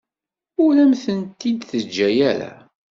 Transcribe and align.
Ur 0.63 0.73
am-tent-id-teǧǧa 0.83 2.07
ara. 2.31 2.53